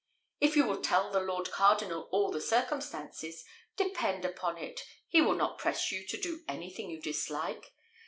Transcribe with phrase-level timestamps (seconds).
[0.39, 3.45] "If you will tell the lord cardinal all the circumstances,
[3.77, 7.71] depend upon it he will not press you to do anything you dislike.